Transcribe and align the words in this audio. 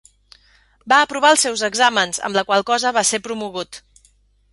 Va 0.93 0.97
aprovar 1.07 1.29
els 1.35 1.43
seus 1.47 1.63
exàmens, 1.67 2.21
amb 2.29 2.39
la 2.39 2.43
qual 2.47 2.65
cosa 2.71 2.95
va 2.99 3.05
ser 3.11 3.21
promogut. 3.29 3.81